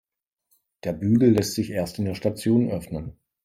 Der 0.83 0.93
Bügel 0.93 1.29
lässt 1.33 1.53
sich 1.53 1.69
erst 1.69 1.99
in 1.99 2.05
der 2.05 2.15
Station 2.15 2.71
öffnen. 2.71 3.17